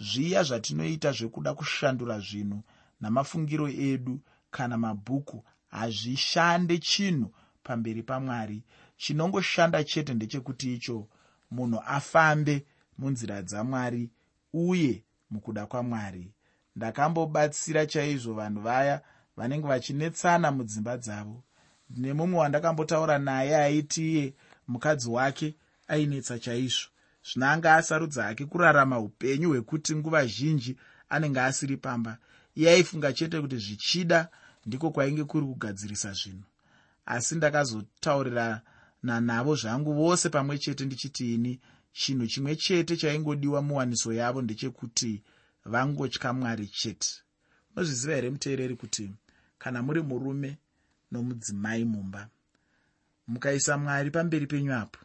Zviya 0.00 0.42
zvatinoita 0.42 1.12
zvekuda 1.12 1.54
kushandura 1.54 2.16
zvinhu 2.20 2.60
namafungiro 3.00 3.68
edu 3.68 4.20
kana 4.50 4.76
mabhuku 4.78 5.44
hazvishande 5.68 6.78
chinhu 6.78 7.28
pamberi 7.62 8.02
pamwari. 8.02 8.62
Chinongoshanda 8.96 9.84
chete 9.84 10.14
ndechekuti 10.14 10.74
icho 10.74 11.08
munhu 11.50 11.78
afambe 11.86 12.66
munzira 12.98 13.42
dzamwari 13.42 14.10
uye 14.52 15.04
mukuda 15.30 15.66
kwamwari. 15.66 16.32
Ndakambobatsira 16.76 17.86
chaizvo 17.86 18.34
vanhu 18.34 18.60
vaya 18.60 19.02
vanenge 19.40 19.66
vachinetsana 19.68 20.52
mudzimba 20.52 20.96
dzavo. 20.96 21.42
Ndine 21.90 22.12
mumwe 22.12 22.38
wandakambotaura 22.38 23.18
naye 23.18 23.56
aitiye 23.56 24.34
mukadzi 24.68 25.08
wake 25.08 25.54
ainetsa 25.88 26.38
chaizvo. 26.38 26.88
Zvino 27.26 27.46
anga 27.46 27.74
asarudza 27.76 28.22
hake 28.24 28.44
kurarama 28.46 28.98
upenyu 28.98 29.48
hwekuti 29.48 29.96
nguva 29.96 30.26
zhinji 30.26 30.76
anenge 31.08 31.40
asiri 31.40 31.76
pamba. 31.76 32.18
Iye 32.54 32.70
aifunga 32.70 33.12
chete 33.12 33.40
kuti 33.40 33.56
zvichida 33.56 34.28
ndiko 34.66 34.90
kwainge 34.90 35.24
kuri 35.24 35.46
kugadzirisa 35.46 36.12
zvinhu. 36.12 36.44
Asi 37.06 37.34
ndakazotaurirana 37.34 38.60
navo 39.20 39.54
zvangu 39.54 39.92
vose 39.94 40.28
pamwe 40.28 40.58
chete 40.58 40.84
ndichiti 40.84 41.34
ini 41.34 41.60
chinhu 41.92 42.26
chimwe 42.26 42.56
chete 42.56 42.96
chaingodiwa 42.96 43.62
muwaniso 43.62 44.12
yavo 44.12 44.42
ndechekuti 44.42 45.22
vangotya 45.64 46.32
mwari 46.32 46.66
chete. 46.66 47.10
Unozviziva 47.76 48.14
here 48.14 48.30
muteereri 48.30 48.76
kuti 48.76 49.10
kana 49.60 49.82
muri 49.82 50.00
murume 50.02 50.58
nomudzimai 51.12 51.84
mumba. 51.84 52.28
Mukaisa 53.28 53.78
mwari 53.78 54.10
pamberi 54.10 54.46
penyu 54.46 54.74
apo. 54.74 54.98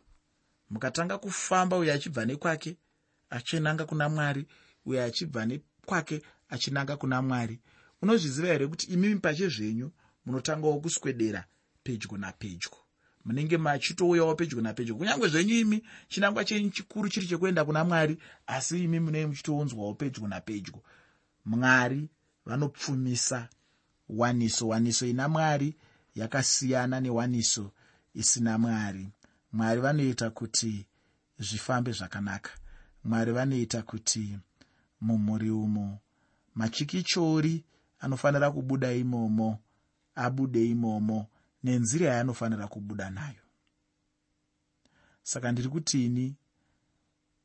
Mukatanga 0.70 1.18
kufamba 1.18 1.78
uyo 1.78 1.94
achibva 1.94 2.26
nekwake 2.26 2.78
achinanga 3.30 3.86
kuna 3.86 4.10
mwari 4.10 4.48
uyo 4.86 5.04
achibva 5.04 5.46
nekwake 5.46 6.22
achinanga 6.50 6.98
kuna 6.98 7.22
mwari. 7.22 7.60
Unozviziva 8.02 8.48
here 8.48 8.68
kuti 8.68 8.88
imimi 8.94 9.20
pachezvenyu 9.20 9.92
munotangawo 10.26 10.80
kuswedera 10.80 11.46
pedyo 11.84 12.18
napedyo? 12.18 12.72
Munenge 13.26 13.58
machitouyawo 13.58 14.36
pedyo 14.36 14.62
napedyo. 14.62 14.96
Kunyange 14.96 15.28
zvenyu 15.28 15.56
imi 15.60 15.84
chinangwa 16.08 16.46
chenyu 16.46 16.70
chikuru 16.70 17.10
chiri 17.10 17.28
chekuenda 17.28 17.66
kuna 17.66 17.84
mwari 17.84 18.18
asi 18.48 18.84
imi 18.84 19.00
munee 19.00 19.26
muchitounzwawo 19.26 19.94
pedyo 19.94 20.28
napedyo. 20.28 20.84
Mwari 21.46 22.10
vanopfumisa 22.46 23.50
waniso. 24.10 24.68
Waniso 24.68 25.06
ina 25.06 25.30
mwari 25.30 25.76
yakasiyana 26.16 27.02
newaniso 27.02 27.72
isina 28.14 28.58
mwari. 28.58 29.10
Mwari 29.52 29.82
vanoita 29.82 30.30
kuti 30.30 30.86
zvifambe 31.40 31.92
zvakanaka. 31.92 32.52
Mwari 33.04 33.32
vanoita 33.32 33.82
kuti 33.82 34.40
mumhuri 35.02 35.50
umo 35.50 36.00
machikichori 36.56 37.64
anofanira 38.00 38.52
kubuda 38.52 38.94
imomo 38.94 39.60
abude 40.16 40.66
imomo 40.70 41.28
nenzira 41.64 42.08
yaanofanira 42.08 42.68
kubuda 42.68 43.10
nayo. 43.10 43.42
Saka 45.24 45.52
ndiri 45.52 45.70
kutini 45.70 46.36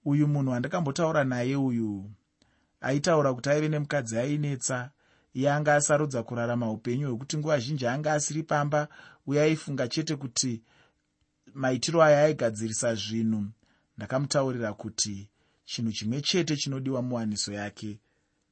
uyu 0.05 0.29
munhu 0.29 0.50
wandakambotaura 0.50 1.25
naye 1.25 1.57
uyu 1.57 2.11
aitaura 2.81 3.35
kuti 3.35 3.50
aive 3.50 3.69
nemukadzi 3.69 4.19
ainetsa 4.19 4.90
iye 5.34 5.50
anga 5.52 5.75
asarudza 5.75 6.22
kurarama 6.22 6.70
upenyu 6.70 7.09
hwekuti 7.09 7.38
nguva 7.38 7.59
zhinji 7.59 7.87
anga 7.87 8.12
asiri 8.12 8.42
pamba 8.42 8.88
uye 9.26 9.42
aifunga 9.42 9.88
chete 9.88 10.16
kuti 10.16 10.62
maitiro 11.55 12.02
aya 12.02 12.24
aigadzirisa 12.24 12.94
zvinhu. 12.94 13.46
Ndakamutaurira 13.96 14.72
kuti 14.72 15.31
chinhu 15.64 15.92
chimwe 15.92 16.20
chete 16.20 16.57
chinodiwa 16.57 17.02
muwaniso 17.02 17.52
yake 17.52 17.98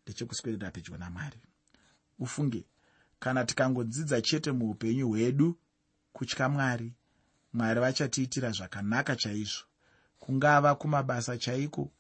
ndechekuswedera 0.03 0.71
pedyo 0.71 0.97
namwari. 0.97 1.41
Ufunge 2.19 2.65
kana 3.19 3.45
tikangodzidza 3.45 4.21
chete 4.23 4.53
muupenyu 4.53 5.09
hwedu 5.09 5.59
kutya 6.13 6.49
mwari 6.49 6.93
mwari 7.53 7.81
vachatiitira 7.81 8.51
zvakanaka 8.51 9.17
chaizvo. 9.17 9.65
Kungava 10.19 10.75
kumabasa 10.75 11.39
chaiko 11.39 11.91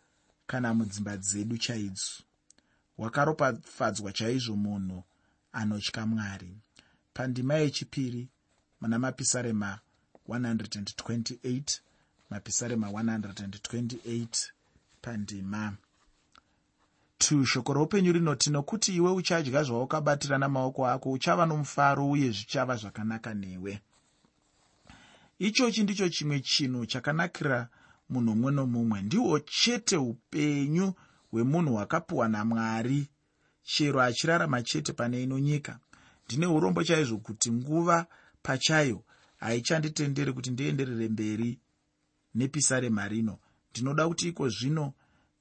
kana 0.46 0.74
mudzimba 0.74 1.16
dzedu 1.16 1.58
chaidzo 1.58 2.22
wakaropafadzwa 2.98 4.12
chaizvo 4.12 4.56
munhu 4.56 5.04
anotya 5.52 6.06
mwari. 6.06 6.56
Pandima 7.14 7.54
yechipiri 7.54 8.28
muna 8.80 8.98
mapisarema 8.98 9.78
128 10.28 11.80
mapisarema 12.30 12.88
128 12.88 14.50
pandima. 15.02 15.76
2 17.18 17.44
shoko 17.44 17.72
roupenyu 17.72 18.12
rinoti 18.12 18.50
nokuti 18.50 18.94
iwe 18.96 19.10
uchadya 19.12 19.62
zvawakabatira 19.62 20.38
namaoko 20.38 20.86
ako 20.86 21.10
uchava 21.10 21.46
nomufaro 21.46 22.10
uye 22.10 22.30
zvichava 22.30 22.76
zvakanaka 22.76 23.34
newe. 23.34 23.80
Ichochi 25.38 25.82
ndicho 25.82 26.08
chimwe 26.08 26.40
chinhu 26.40 26.86
chakanakira 26.86 27.68
munhu 28.10 28.34
mumwe 28.34 28.52
nomumwe. 28.52 29.02
Ndihwo 29.02 29.38
chete 29.40 29.96
upenyu 29.96 30.94
hwemunhu 31.30 31.72
hwakapiwa 31.74 32.28
namwari. 32.28 33.08
Chero 33.62 34.02
achirarama 34.02 34.62
chete 34.62 34.92
pane 34.92 35.22
ino 35.22 35.38
nyika. 35.38 35.78
Ndine 36.26 36.46
urombo 36.46 36.84
chaizvo 36.84 37.18
kuti 37.18 37.52
nguva 37.52 38.06
pachayo 38.42 39.04
haichanditenderi 39.36 40.32
kuti 40.32 40.50
ndienderere 40.50 41.08
mberi 41.08 41.58
nepisarema 42.34 43.08
rino. 43.08 43.38
Ndinoda 43.70 44.08
kuti 44.08 44.28
iko 44.28 44.48
zvino 44.48 44.92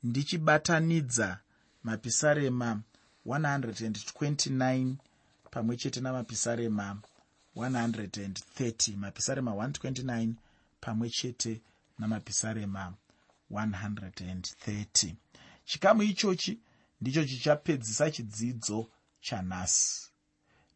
ndichibatanidza 0.04 1.39
mapisarema 1.84 2.82
129 3.26 4.95
pamwe 5.52 5.78
chete 5.78 6.02
namapisarema 6.02 6.97
130 7.56 8.95
mapisarema 8.95 9.52
129 9.52 10.34
pamwe 10.82 11.10
chete 11.10 11.62
namapisarema 12.00 12.93
130 13.52 15.15
chikamu 15.67 16.03
ichochi 16.03 16.60
ndicho 17.01 17.25
chichapedzisa 17.25 18.12
chidzidzo 18.12 18.89
chanhasi. 19.19 20.12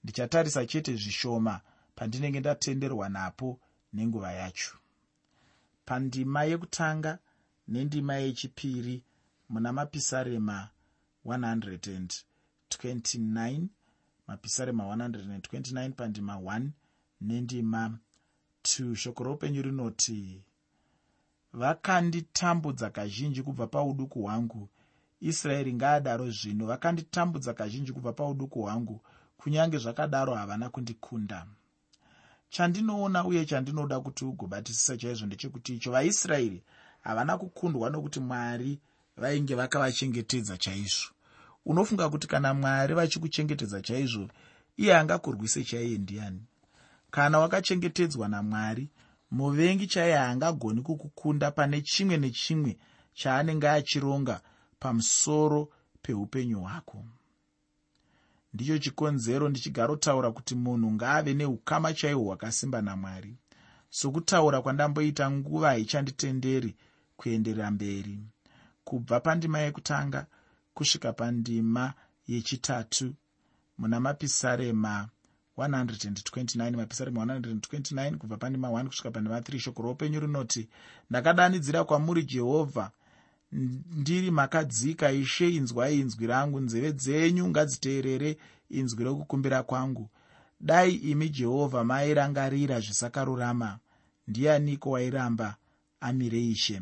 Ndichatarisa 0.04 0.66
chete 0.66 0.96
zvishoma 0.96 1.62
pandinenge 1.96 2.40
ndatenderwa 2.40 3.10
napo 3.10 3.60
nenguva 3.94 4.32
yacho. 4.32 4.78
Pandima 5.86 6.44
yekutanga 6.44 7.20
nendima 7.68 8.16
yechipiri 8.16 9.04
muna 9.50 9.74
mapisarema 9.74 10.70
129 11.26 13.68
mapisarema 14.28 14.84
129 14.84 15.92
pandima 15.92 16.36
1 16.36 16.70
nendima 17.22 18.00
2 18.64 18.96
shoko 18.96 19.24
roupenyu 19.24 19.62
rinoti 19.62 20.44
vakanditambudza 21.54 22.90
kazhinji 22.90 23.44
kubva 23.44 23.68
pauduku 23.68 24.22
hwangu 24.22 24.70
israeri 25.22 25.74
ngaadaro 25.74 26.30
zvino. 26.30 26.66
Vakanditambudza 26.66 27.54
kazhinji 27.54 27.92
kubva 27.94 28.14
pauduku 28.14 28.62
hwangu. 28.62 29.02
Kunyange 29.38 29.78
zvakadaro 29.78 30.36
havana 30.36 30.70
kundikunda. 30.70 31.46
Chandinoona 32.50 33.26
uye 33.26 33.46
chandinoda 33.46 34.00
kuti 34.00 34.26
ugobatisisa 34.26 34.98
chaizvo 34.98 35.26
ndechekuti 35.26 35.76
icho 35.76 35.92
vaisraeri 35.92 36.64
havana 37.02 37.38
kukundwa 37.38 37.90
nokuti 37.90 38.20
mwari 38.20 38.80
vainge 39.18 39.56
vakavachengetedza 39.56 40.58
chaizvo. 40.58 41.10
Unofunga 41.66 42.10
kuti 42.10 42.28
kana 42.28 42.54
mwari 42.54 42.94
vachikuchengetedza 42.94 43.82
chaizvo 43.82 44.28
iye 44.78 44.96
angakurwise 44.98 45.64
chaiye 45.64 45.98
ndiani? 45.98 46.42
Kana 47.12 47.40
wakachengetedzwa 47.40 48.28
namwari 48.28 48.90
muvengi 49.32 49.88
chaiye 49.88 50.16
haangagoni 50.16 50.82
kukukunda 50.82 51.52
pane 51.52 51.82
chimwe 51.82 52.18
nechimwe 52.18 52.78
chaanenge 53.14 53.70
achironga 53.70 54.42
pamusoro 54.82 55.70
peupenyu 56.02 56.60
hwako. 56.60 57.06
Ndicho 58.54 58.78
chikonzero 58.78 59.50
ndichigarotaura 59.50 60.32
kuti 60.32 60.56
munhu 60.56 60.92
ngaave 60.92 61.34
neukama 61.34 61.94
chaihwo 61.94 62.24
hwakasimba 62.24 62.82
namwari. 62.82 63.32
Sokutaura 63.90 64.62
kwandamboita 64.62 65.32
nguva 65.32 65.68
haichanditenderi 65.68 66.76
kuenderera 67.18 67.72
mberi 67.72 68.20
kubva 68.84 69.20
pandima 69.20 69.60
yekutanga 69.60 70.26
kusvika 70.74 71.14
pandima 71.14 71.94
yechitatu 72.28 73.14
muna 73.78 74.00
mapisarema 74.00 75.10
129 75.58 76.76
mapisarema 76.78 77.26
129 77.26 78.18
kubva 78.18 78.38
pandima 78.38 78.68
1 78.68 78.88
kusvika 78.88 79.12
pandima 79.12 79.40
3 79.40 79.60
shoko 79.60 79.82
roupenyu 79.82 80.20
rinoti 80.20 80.70
ndakadanidzira 81.10 81.84
kwamuri 81.84 82.24
jehovha 82.24 82.92
ndiri 83.52 84.32
makadzika 84.32 85.12
ishe 85.12 85.50
inzwai 85.50 86.00
inzwi 86.00 86.28
rangu. 86.28 86.60
Nzeve 86.60 86.94
dzenyu 86.94 87.48
ngadziteerere 87.48 88.38
inzwi 88.70 89.04
rokukumbira 89.04 89.64
kwangu. 89.64 90.10
Dai 90.60 90.94
imi 90.96 91.30
jehovha 91.30 91.84
mairangarira 91.84 92.80
zvisakarurama. 92.80 93.80
Ndianiko 94.28 94.90
wairamba 94.92 95.56
amireishe 96.00 96.82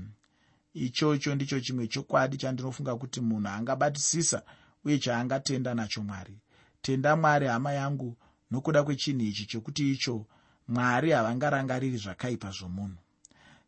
ichocho 0.73 1.36
ndicho 1.36 1.60
chimwe 1.60 1.88
chokwadi 1.88 2.38
chandinofunga 2.38 2.95
kuti 2.95 3.21
munhu 3.21 3.47
angabatisisa 3.49 4.41
uye 4.86 4.99
chaangatenda 4.99 5.73
nacho 5.73 6.03
mwari. 6.03 6.38
Tenda 6.82 7.15
mwari 7.15 7.47
hama 7.47 7.71
yangu 7.73 8.17
nokuda 8.51 8.84
kwechinhu 8.84 9.21
ichi 9.25 9.45
chokuti 9.45 9.91
icho 9.91 10.25
mwari 10.67 11.12
havangarangariri 11.12 11.97
zvakaipa 11.97 12.51
zvomunhu. 12.51 12.97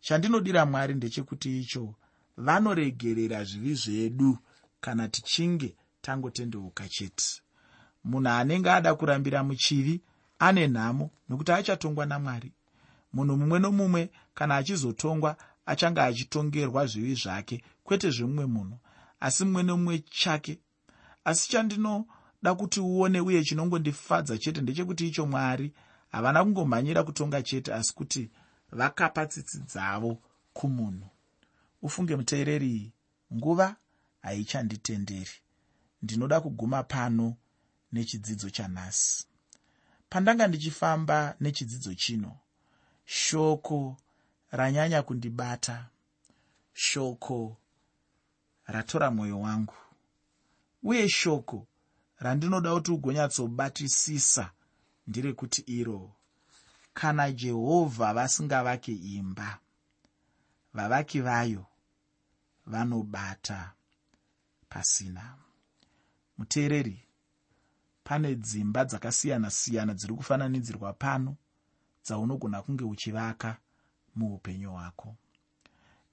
Chandinodira 0.01 0.65
mwari 0.65 0.93
ndechekuti 0.93 1.61
icho 1.61 1.95
vanoregerera 2.45 3.43
zvivi 3.43 3.73
zvedu 3.75 4.37
kana 4.81 5.07
tichinge 5.07 5.75
tangotendeuka 6.01 6.89
chete. 6.89 7.41
Munhu 8.03 8.29
anenge 8.29 8.69
ada 8.71 8.95
kurambira 8.95 9.43
muchivi 9.43 10.01
ane 10.39 10.67
nhamo 10.67 11.11
nokuti 11.29 11.51
achatongwa 11.51 12.05
namwari. 12.05 12.51
Munhu 13.13 13.37
mumwe 13.37 13.59
nomumwe 13.59 14.11
kana 14.33 14.55
achizotongwa 14.55 15.37
achange 15.65 16.01
achitongerwa 16.01 16.85
zvivi 16.85 17.15
zvake 17.15 17.63
kwete 17.83 18.09
zvemumwe 18.09 18.45
munhu 18.45 18.77
asi 19.19 19.45
mumwe 19.45 19.63
nomumwe 19.63 19.99
chake. 19.99 20.59
Asi 21.23 21.49
chandinoda 21.49 22.55
kuti 22.57 22.79
uone 22.79 23.19
uye 23.21 23.43
chinongondifadza 23.43 24.37
chete 24.37 24.61
ndechekuti 24.61 25.07
icho 25.07 25.25
mwari 25.25 25.73
havana 26.11 26.43
kungomhanyira 26.43 27.03
kutonga 27.03 27.41
chete 27.41 27.73
asi 27.73 27.93
kuti 27.93 28.29
vakapa 28.71 29.25
tsitsi 29.25 29.59
dzavo 29.59 30.21
kumunhu 30.53 31.07
ufunge 31.81 32.15
muteereri 32.15 32.93
nguva 33.33 33.75
haichanditenderi. 34.21 35.31
Ndinoda 36.01 36.41
kuguma 36.41 36.83
pano 36.83 37.35
nechidzidzo 37.91 38.49
chanhasi. 38.49 39.27
Pandanga 40.09 40.47
ndichifamba 40.47 41.35
nechidzidzo 41.39 41.93
chino 41.93 42.37
shoko 43.05 43.97
ranyanya 44.51 45.01
kundibata. 45.03 45.89
Shoko 46.73 47.57
ratora 48.65 49.11
mwoyo 49.11 49.39
wangu. 49.39 49.73
Uye 50.83 51.09
shoko 51.09 51.67
randinoda 52.19 52.73
kuti 52.73 52.91
ugonyatsobatisisa 52.91 54.51
nderekuti 55.07 55.61
iro 55.61 56.15
kana 56.93 57.31
jehovha 57.31 58.13
vasingavake 58.13 58.93
imba 58.93 59.59
vavaki 60.73 61.21
vayo 61.21 61.65
vanobata 62.65 63.73
pasina. 64.69 65.37
Muteereri 66.37 67.03
pane 68.03 68.35
dzimba 68.35 68.85
dzakasiyana-siyana 68.85 69.93
dziri 69.93 70.13
kufananidzirwa 70.13 70.93
pano 70.93 71.35
dzaunogona 72.03 72.61
kunge 72.61 72.83
uchivaka 72.83 73.57
muupenyu 74.15 74.71
hwako. 74.71 75.15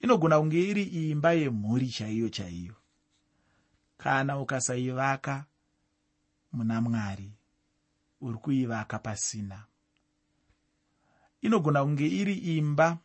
Inogona 0.01 0.39
kunge 0.39 0.61
iri 0.71 0.83
imba 0.83 1.33
yemhuri 1.33 1.89
chaiyo 1.89 2.29
chaiyo. 2.29 2.75
Kana 3.97 4.39
ukasaivaka 4.39 5.45
muna 6.53 6.81
mwari 6.81 7.33
uri 8.21 8.39
kuivaka 8.39 8.99
pasina. 8.99 9.65
Inogona 11.41 11.85
kunge 11.85 12.07
iri 12.07 12.35
imba 12.35 12.99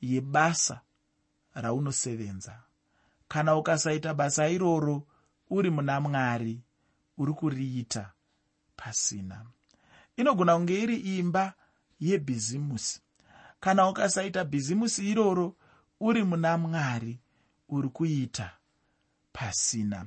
yebasa 0.00 0.80
raunosevenza. 1.54 2.60
Kana 3.28 3.56
ukasaita 3.56 4.14
basa 4.14 4.48
iroro 4.48 5.06
uri 5.50 5.70
muna 5.70 6.00
mwari 6.00 6.60
uri 7.18 7.32
kuriita 7.32 8.12
pasina. 8.76 9.46
Inogona 10.16 10.56
kunge 10.56 10.82
iri 10.82 10.96
imba 10.96 11.54
yebhizimusi. 12.00 13.00
Kana 13.60 13.88
ukasaita 13.88 14.44
bhizimusi 14.44 15.10
iroro 15.10 15.56
uri 16.00 16.22
muna 16.24 16.58
mwari 16.58 17.18
uri 17.68 17.88
kuita 17.88 18.50
pasina. 19.32 20.06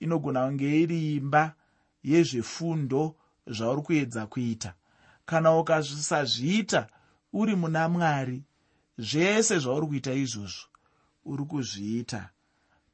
Inogona 0.00 0.46
kunge 0.46 0.80
iri 0.82 1.14
imba 1.14 1.54
yezvefundo 2.02 3.16
zvauri 3.46 3.82
kuedza 3.82 4.26
kuita. 4.26 4.74
Kana 5.26 5.56
ukasazviita 5.58 6.86
uri 7.32 7.56
muna 7.56 7.88
mwari 7.88 8.42
zvese 8.98 9.58
zvauri 9.58 9.86
kuita 9.86 10.12
izvozvo 10.12 10.66
uri 11.26 11.44
kuzviita 11.44 12.30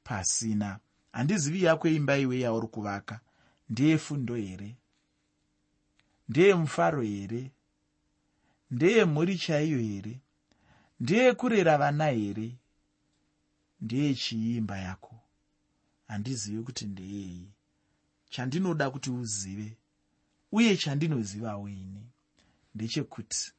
pasina. 0.05 0.79
Handizivi 1.13 1.63
yako 1.63 1.89
imba 1.89 2.17
iwe 2.19 2.41
yauri 2.41 2.67
kuvaka. 2.69 3.21
Ndeyefundo 3.69 4.35
here? 4.35 4.77
Ndeyemufaro 6.29 7.03
here? 7.03 7.51
Ndeyemhuri 8.71 9.39
chaiyo 9.39 9.79
here? 9.79 10.21
Ndeyekurera 11.01 11.79
vana 11.79 12.07
here? 12.07 12.57
Ndeyechiimba 13.81 14.79
yako? 14.79 15.21
Handizivi 16.09 16.63
kuti 16.63 16.87
ndeyei. 16.87 17.49
Chandinoda 18.31 18.91
kuti 18.91 19.11
uzive 19.11 19.77
uye 20.53 20.77
chandinozivawo 20.77 21.69
ini. 21.69 22.07
Ndechekuti 22.75 23.53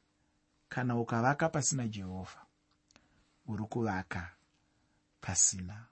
kana 0.70 0.98
ukavaka 1.00 1.50
pasina 1.50 1.88
jehovha 1.88 2.46
uri 3.48 3.64
kuvaka 3.64 4.32
pasina. 5.24 5.86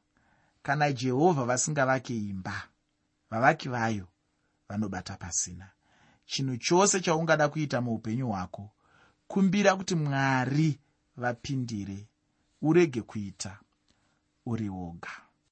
Kana 0.64 0.92
jehovha 0.94 1.46
vasingavake 1.46 2.18
imba 2.18 2.68
vavaki 3.30 3.70
vayo 3.70 4.08
vanobata 4.70 5.18
pasina. 5.18 5.72
Chinhu 6.26 6.58
chose 6.58 7.00
chaungada 7.02 7.50
kuita 7.50 7.82
muupenyu 7.82 8.28
hwako 8.28 8.72
kumbira 9.28 9.76
kuti 9.76 9.96
mwari 9.96 10.80
vapindire 11.18 12.08
urege 12.62 13.02
kuita 13.02 13.60
uri 14.46 14.70
woga 14.70 15.10